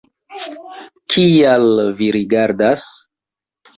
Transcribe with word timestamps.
Kial 1.15 1.69
vi 1.99 2.11
rigardas? 2.19 2.89